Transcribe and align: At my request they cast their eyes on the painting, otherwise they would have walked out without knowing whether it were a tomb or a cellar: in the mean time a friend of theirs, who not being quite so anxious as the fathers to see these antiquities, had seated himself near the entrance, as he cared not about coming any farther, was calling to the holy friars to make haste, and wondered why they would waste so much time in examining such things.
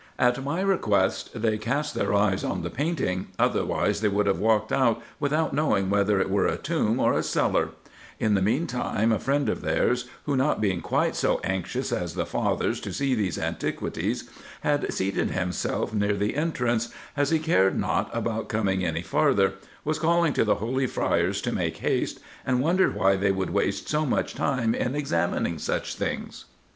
At 0.17 0.43
my 0.43 0.61
request 0.61 1.29
they 1.43 1.59
cast 1.59 1.93
their 1.93 2.11
eyes 2.11 2.43
on 2.43 2.63
the 2.63 2.71
painting, 2.71 3.27
otherwise 3.37 4.01
they 4.01 4.07
would 4.07 4.25
have 4.25 4.39
walked 4.39 4.71
out 4.71 4.99
without 5.19 5.53
knowing 5.53 5.91
whether 5.91 6.19
it 6.19 6.31
were 6.31 6.47
a 6.47 6.57
tomb 6.57 6.99
or 6.99 7.13
a 7.13 7.21
cellar: 7.21 7.69
in 8.19 8.33
the 8.33 8.41
mean 8.41 8.65
time 8.65 9.11
a 9.11 9.19
friend 9.19 9.47
of 9.47 9.61
theirs, 9.61 10.05
who 10.25 10.35
not 10.35 10.59
being 10.59 10.81
quite 10.81 11.15
so 11.15 11.39
anxious 11.43 11.91
as 11.91 12.15
the 12.15 12.25
fathers 12.25 12.79
to 12.79 12.91
see 12.91 13.13
these 13.13 13.37
antiquities, 13.37 14.27
had 14.61 14.91
seated 14.91 15.29
himself 15.29 15.93
near 15.93 16.13
the 16.13 16.35
entrance, 16.35 16.89
as 17.15 17.29
he 17.29 17.37
cared 17.37 17.77
not 17.77 18.09
about 18.11 18.49
coming 18.49 18.83
any 18.83 19.03
farther, 19.03 19.53
was 19.85 19.99
calling 19.99 20.33
to 20.33 20.43
the 20.43 20.55
holy 20.55 20.87
friars 20.87 21.41
to 21.43 21.51
make 21.51 21.77
haste, 21.77 22.19
and 22.43 22.59
wondered 22.61 22.95
why 22.95 23.15
they 23.15 23.31
would 23.31 23.51
waste 23.51 23.87
so 23.87 24.03
much 24.03 24.33
time 24.33 24.73
in 24.73 24.95
examining 24.95 25.59
such 25.59 25.93
things. 25.93 26.45